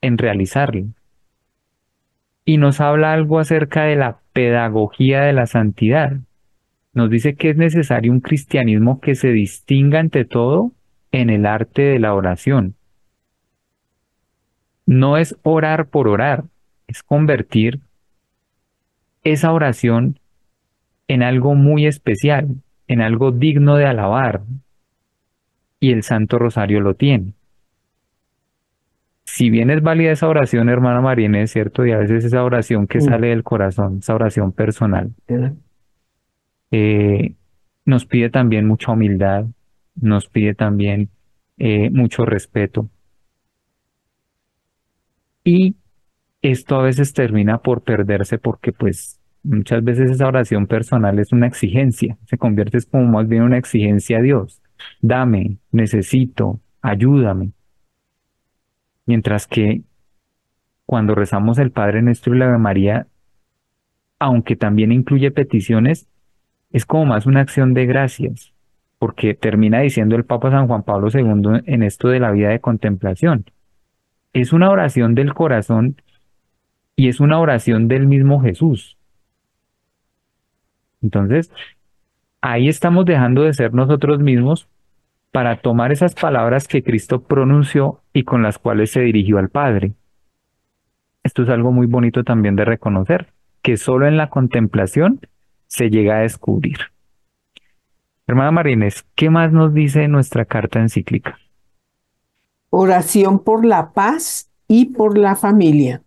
[0.00, 0.86] en realizarlo.
[2.44, 6.18] Y nos habla algo acerca de la pedagogía de la santidad.
[6.94, 10.72] Nos dice que es necesario un cristianismo que se distinga ante todo
[11.12, 12.77] en el arte de la oración.
[14.88, 16.44] No es orar por orar,
[16.86, 17.80] es convertir
[19.22, 20.18] esa oración
[21.08, 22.48] en algo muy especial,
[22.86, 24.40] en algo digno de alabar.
[25.78, 27.34] Y el Santo Rosario lo tiene.
[29.24, 32.86] Si bien es válida esa oración, hermana Marina, es cierto, y a veces esa oración
[32.86, 35.10] que sale del corazón, esa oración personal,
[36.70, 37.34] eh,
[37.84, 39.44] nos pide también mucha humildad,
[39.96, 41.10] nos pide también
[41.58, 42.88] eh, mucho respeto.
[45.48, 45.76] Y
[46.42, 51.46] esto a veces termina por perderse porque pues muchas veces esa oración personal es una
[51.46, 54.60] exigencia, se convierte como más bien una exigencia a Dios.
[55.00, 57.52] Dame, necesito, ayúdame.
[59.06, 59.84] Mientras que
[60.84, 63.06] cuando rezamos el Padre Nuestro y la Ave María,
[64.18, 66.08] aunque también incluye peticiones,
[66.72, 68.52] es como más una acción de gracias,
[68.98, 72.60] porque termina diciendo el Papa San Juan Pablo II en esto de la vida de
[72.60, 73.46] contemplación.
[74.40, 76.00] Es una oración del corazón
[76.94, 78.96] y es una oración del mismo Jesús.
[81.02, 81.50] Entonces,
[82.40, 84.68] ahí estamos dejando de ser nosotros mismos
[85.32, 89.94] para tomar esas palabras que Cristo pronunció y con las cuales se dirigió al Padre.
[91.24, 95.18] Esto es algo muy bonito también de reconocer, que solo en la contemplación
[95.66, 96.78] se llega a descubrir.
[98.28, 101.40] Hermana Marínez, ¿qué más nos dice nuestra carta encíclica?
[102.70, 106.02] Oración por la paz y por la familia.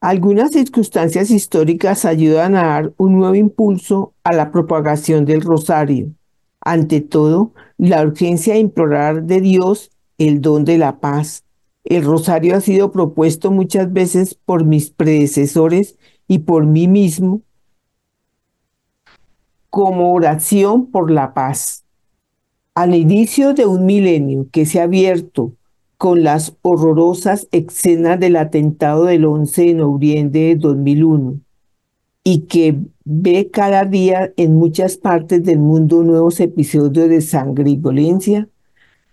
[0.00, 6.08] Algunas circunstancias históricas ayudan a dar un nuevo impulso a la propagación del rosario.
[6.60, 11.44] Ante todo, la urgencia de implorar de Dios el don de la paz.
[11.84, 15.96] El rosario ha sido propuesto muchas veces por mis predecesores
[16.28, 17.40] y por mí mismo
[19.70, 21.84] como oración por la paz.
[22.74, 25.52] Al inicio de un milenio que se ha abierto
[26.04, 31.40] con las horrorosas escenas del atentado del 11 de noviembre de 2001
[32.22, 32.76] y que
[33.06, 38.50] ve cada día en muchas partes del mundo nuevos episodios de sangre y violencia,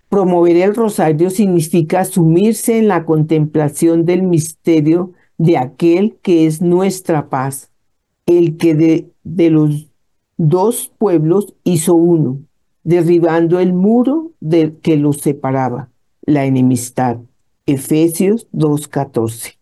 [0.10, 7.30] promover el rosario significa sumirse en la contemplación del misterio de aquel que es nuestra
[7.30, 7.72] paz,
[8.26, 9.88] el que de, de los
[10.36, 12.42] dos pueblos hizo uno,
[12.84, 15.91] derribando el muro de, que los separaba,
[16.24, 17.18] la enemistad.
[17.66, 19.58] Efesios 2.14.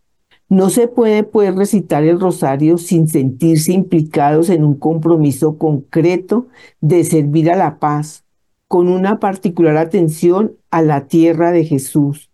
[0.49, 6.47] No se puede pues recitar el rosario sin sentirse implicados en un compromiso concreto
[6.81, 8.23] de servir a la paz,
[8.67, 12.29] con una particular atención a la tierra de Jesús,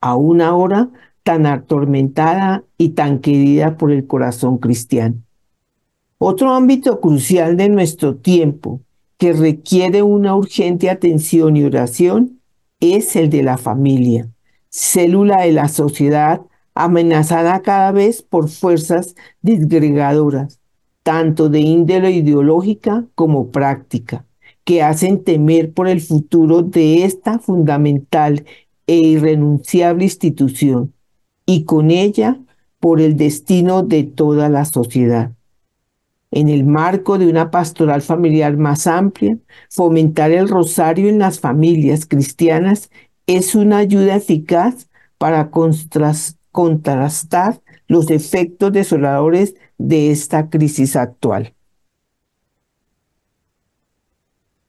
[0.00, 0.90] a una hora
[1.22, 5.16] tan atormentada y tan querida por el corazón cristiano.
[6.18, 8.80] Otro ámbito crucial de nuestro tiempo
[9.18, 12.40] que requiere una urgente atención y oración
[12.82, 14.28] es el de la familia,
[14.68, 16.42] célula de la sociedad
[16.74, 20.60] amenazada cada vez por fuerzas disgregadoras,
[21.04, 24.26] tanto de índole ideológica como práctica,
[24.64, 28.44] que hacen temer por el futuro de esta fundamental
[28.86, 30.92] e irrenunciable institución
[31.46, 32.40] y con ella
[32.80, 35.32] por el destino de toda la sociedad
[36.32, 39.36] en el marco de una pastoral familiar más amplia,
[39.70, 42.90] fomentar el rosario en las familias cristianas
[43.26, 51.52] es una ayuda eficaz para contrastar los efectos desoladores de esta crisis actual.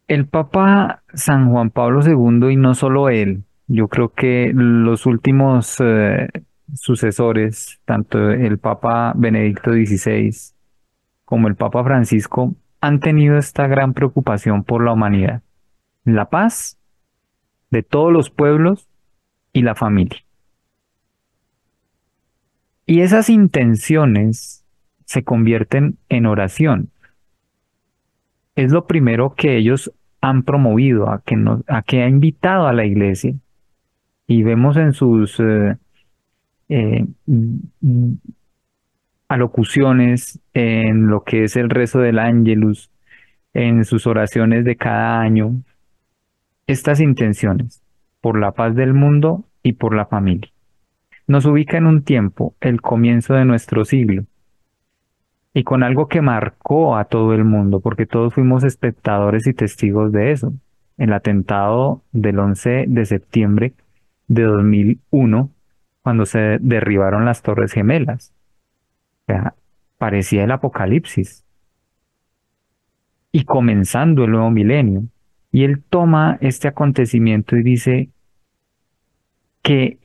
[0.10, 5.78] El Papa San Juan Pablo II, y no solo él, yo creo que los últimos
[5.80, 6.28] eh,
[6.74, 10.53] sucesores, tanto el Papa Benedicto XVI,
[11.26, 15.42] como el Papa Francisco han tenido esta gran preocupación por la humanidad,
[16.04, 16.78] la paz
[17.72, 18.88] de todos los pueblos
[19.54, 20.20] y la familia.
[22.86, 24.66] Y esas intenciones
[25.06, 26.90] se convierten en oración.
[28.56, 31.36] Es lo primero que ellos han promovido, a que,
[31.68, 33.34] a que ha invitado a la iglesia.
[34.28, 35.78] Y vemos en sus eh,
[36.70, 37.06] eh,
[39.34, 42.92] alocuciones, en lo que es el rezo del ángelus,
[43.54, 45.62] en sus oraciones de cada año,
[46.68, 47.82] estas intenciones
[48.22, 50.50] por la paz del mundo y por la familia.
[51.28, 54.24] Nos ubica en un tiempo, el comienzo de nuestro siglo,
[55.54, 60.12] y con algo que marcó a todo el mundo, porque todos fuimos espectadores y testigos
[60.12, 60.54] de eso.
[60.98, 63.74] El atentado del 11 de septiembre
[64.28, 65.50] de 2001,
[66.02, 68.34] cuando se derribaron las Torres Gemelas
[69.98, 71.44] parecía el apocalipsis.
[73.32, 75.04] Y comenzando el nuevo milenio.
[75.52, 78.10] Y él toma este acontecimiento y dice
[79.62, 80.00] que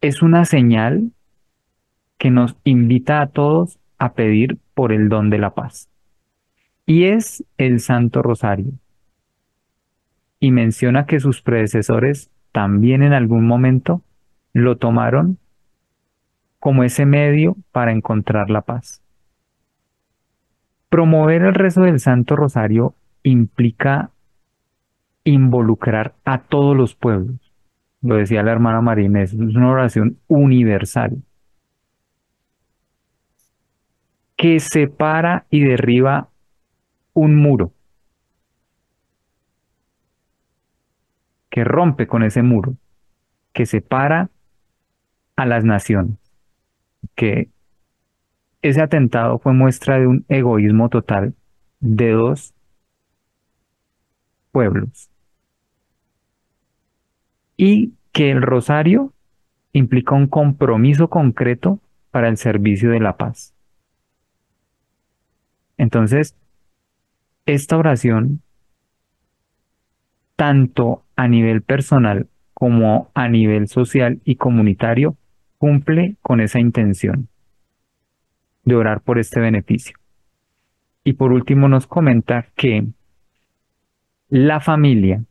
[0.00, 1.12] es una señal
[2.16, 5.88] que nos invita a todos a pedir por el don de la paz.
[6.86, 8.72] Y es el Santo Rosario.
[10.40, 14.02] Y menciona que sus predecesores también en algún momento
[14.52, 15.38] lo tomaron
[16.68, 19.02] como ese medio para encontrar la paz.
[20.90, 24.10] Promover el rezo del Santo Rosario implica
[25.24, 27.54] involucrar a todos los pueblos.
[28.02, 31.22] Lo decía la hermana Marínez, es una oración universal
[34.36, 36.28] que separa y derriba
[37.14, 37.72] un muro,
[41.48, 42.76] que rompe con ese muro,
[43.54, 44.28] que separa
[45.34, 46.17] a las naciones
[47.18, 47.50] que
[48.62, 51.34] ese atentado fue muestra de un egoísmo total
[51.80, 52.54] de dos
[54.52, 55.10] pueblos.
[57.56, 59.12] Y que el rosario
[59.72, 61.80] implica un compromiso concreto
[62.12, 63.52] para el servicio de la paz.
[65.76, 66.36] Entonces,
[67.46, 68.42] esta oración,
[70.36, 75.16] tanto a nivel personal como a nivel social y comunitario,
[75.58, 77.28] cumple con esa intención
[78.64, 79.96] de orar por este beneficio.
[81.04, 82.86] Y por último nos comenta que
[84.28, 85.24] la familia,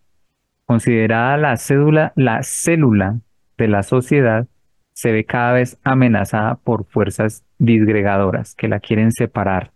[0.65, 3.19] considerada la cédula, la célula
[3.57, 4.47] de la sociedad,
[4.93, 9.71] se ve cada vez amenazada por fuerzas disgregadoras que la quieren separar.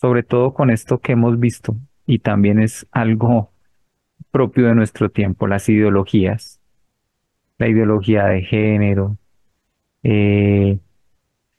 [0.00, 1.76] Sobre todo con esto que hemos visto,
[2.06, 3.52] y también es algo
[4.30, 6.60] propio de nuestro tiempo, las ideologías.
[7.58, 9.16] La ideología de género,
[10.02, 10.78] eh,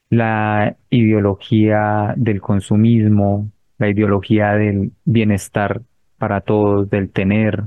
[0.10, 5.82] la ideología del consumismo, la ideología del bienestar
[6.18, 7.64] para todos, del tener.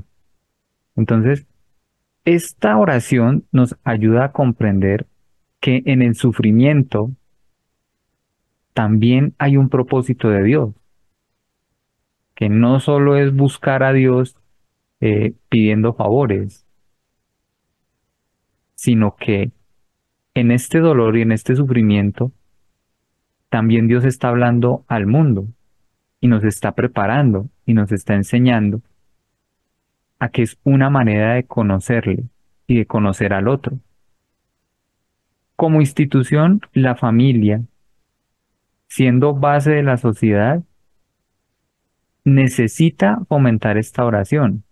[0.95, 1.45] Entonces,
[2.25, 5.07] esta oración nos ayuda a comprender
[5.59, 7.11] que en el sufrimiento
[8.73, 10.73] también hay un propósito de Dios,
[12.35, 14.37] que no solo es buscar a Dios
[14.99, 16.65] eh, pidiendo favores,
[18.75, 19.51] sino que
[20.39, 22.31] en este dolor y en este sufrimiento,
[23.49, 25.47] también Dios está hablando al mundo
[26.21, 28.81] y nos está preparando y nos está enseñando
[30.19, 32.25] a que es una manera de conocerle
[32.67, 33.79] y de conocer al otro.
[35.55, 37.63] Como institución, la familia,
[38.87, 40.61] siendo base de la sociedad,
[42.23, 44.63] necesita fomentar esta oración.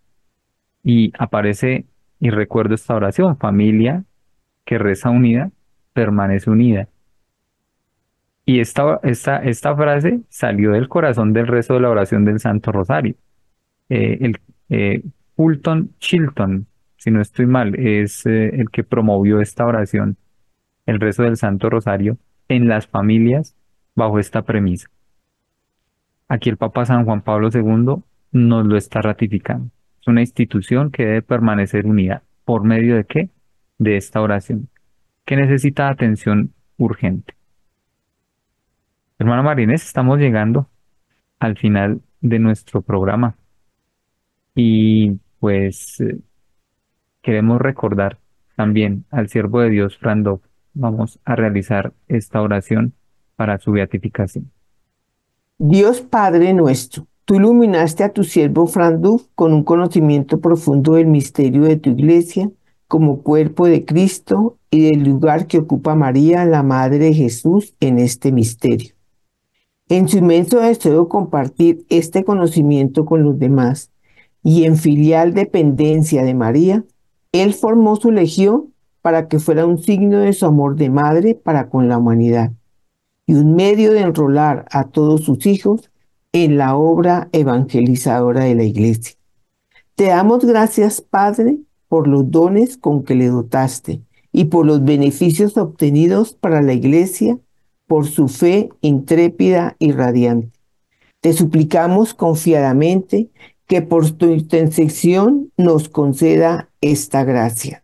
[0.84, 1.86] Y aparece,
[2.20, 4.04] y recuerdo esta oración, familia
[4.64, 5.52] que reza unida,
[5.96, 6.90] permanece unida.
[8.46, 12.72] Y esta, esta, esta frase salió del corazón del rezo de la oración del Santo
[12.72, 13.16] Rosario.
[13.90, 14.38] Eh, el,
[14.70, 15.02] eh,
[15.36, 16.68] Fulton Chilton,
[16.98, 20.18] si no estoy mal, es eh, el que promovió esta oración,
[20.86, 22.18] el rezo del Santo Rosario,
[22.50, 23.56] en las familias
[23.96, 24.90] bajo esta premisa.
[26.28, 29.70] Aquí el Papa San Juan Pablo II nos lo está ratificando.
[30.02, 32.22] Es una institución que debe permanecer unida.
[32.44, 33.30] ¿Por medio de qué?
[33.78, 34.70] De esta oración,
[35.26, 37.34] que necesita atención urgente.
[39.18, 40.70] Hermano Marines, estamos llegando
[41.40, 43.36] al final de nuestro programa.
[44.54, 46.20] Y pues eh,
[47.22, 48.20] queremos recordar
[48.56, 50.42] también al siervo de Dios, Frando.
[50.74, 52.94] Vamos a realizar esta oración
[53.36, 54.52] para su beatificación.
[55.58, 61.64] Dios Padre nuestro, tú iluminaste a tu siervo Franduf con un conocimiento profundo del misterio
[61.64, 62.50] de tu iglesia
[62.96, 68.00] como cuerpo de Cristo y del lugar que ocupa María, la Madre de Jesús, en
[68.00, 68.94] este misterio.
[69.90, 73.92] En su inmenso deseo compartir este conocimiento con los demás
[74.44, 76.86] y en filial dependencia de María,
[77.34, 81.68] él formó su legión para que fuera un signo de su amor de madre para
[81.68, 82.54] con la humanidad
[83.26, 85.92] y un medio de enrolar a todos sus hijos
[86.32, 89.18] en la obra evangelizadora de la iglesia.
[89.96, 91.58] Te damos gracias, Padre,
[91.88, 97.40] por los dones con que le dotaste y por los beneficios obtenidos para la iglesia
[97.88, 100.52] por su fe intrépida y radiante.
[101.22, 103.30] Te suplicamos confiadamente
[103.68, 107.84] que por tu intercesión nos conceda esta gracia.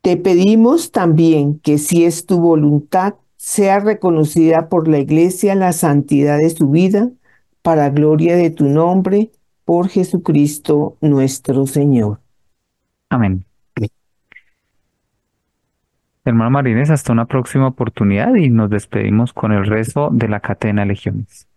[0.00, 6.38] Te pedimos también que si es tu voluntad, sea reconocida por la Iglesia la santidad
[6.38, 7.10] de su vida,
[7.62, 9.30] para gloria de tu nombre,
[9.64, 12.20] por Jesucristo nuestro Señor.
[13.08, 13.44] Amén.
[16.24, 20.84] Hermano Marines, hasta una próxima oportunidad y nos despedimos con el rezo de la Catena
[20.84, 21.48] Legiones.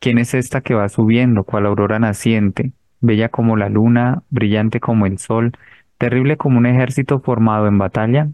[0.00, 5.06] ¿Quién es esta que va subiendo, cual aurora naciente, bella como la luna, brillante como
[5.06, 5.52] el sol,
[5.96, 8.28] terrible como un ejército formado en batalla?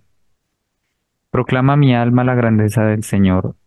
[1.30, 3.54] Proclama mi alma la grandeza del Señor,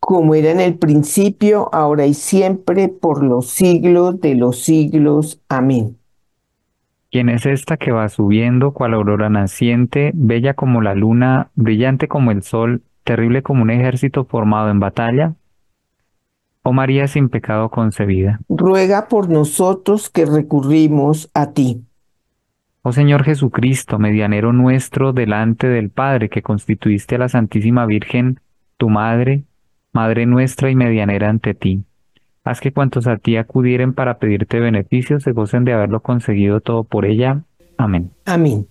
[0.00, 5.40] Como era en el principio, ahora y siempre, por los siglos de los siglos.
[5.48, 5.96] Amén.
[7.10, 12.30] ¿Quién es esta que va subiendo cual aurora naciente, bella como la luna, brillante como
[12.30, 15.34] el sol, terrible como un ejército formado en batalla?
[16.62, 18.40] Oh María sin pecado concebida.
[18.50, 21.82] Ruega por nosotros que recurrimos a ti.
[22.82, 28.40] Oh Señor Jesucristo, medianero nuestro delante del Padre, que constituiste a la Santísima Virgen,
[28.76, 29.44] tu Madre,
[29.92, 31.84] Madre nuestra y medianera ante ti.
[32.44, 36.84] Haz que cuantos a ti acudieren para pedirte beneficios se gocen de haberlo conseguido todo
[36.84, 37.42] por ella.
[37.76, 38.10] Amén.
[38.24, 38.66] Amén.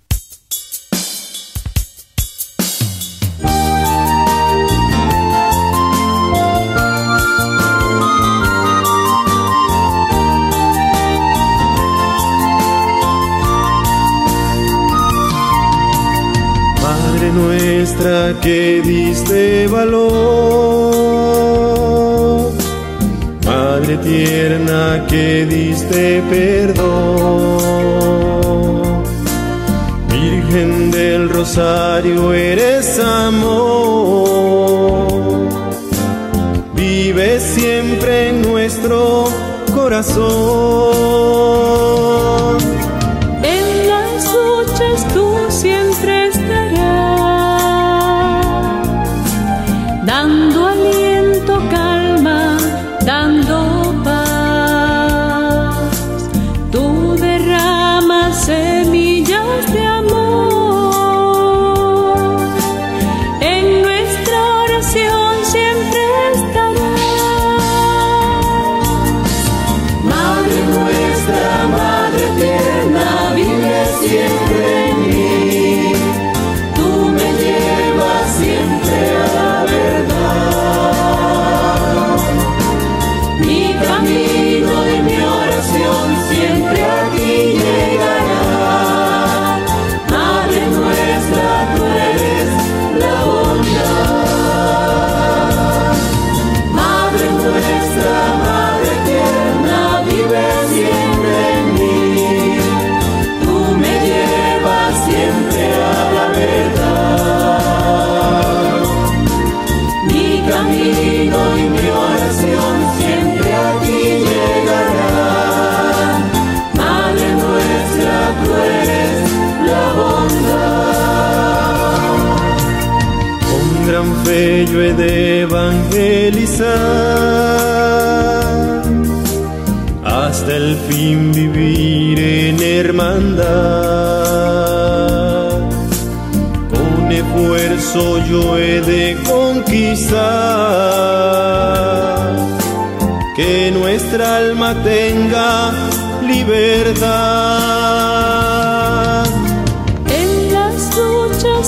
[16.82, 21.07] Madre nuestra que diste valor
[23.80, 27.54] Madre tierna que diste perdón.
[30.10, 33.52] Virgen del Rosario, eres amor.
[36.74, 39.26] Vive siempre en nuestro
[39.76, 41.18] corazón.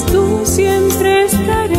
[0.06, 1.79] tú siempre estarás.